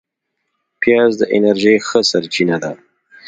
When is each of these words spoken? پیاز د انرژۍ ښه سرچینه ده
پیاز 0.81 1.11
د 1.21 1.23
انرژۍ 1.35 1.75
ښه 1.87 1.99
سرچینه 2.11 2.57
ده 2.63 2.71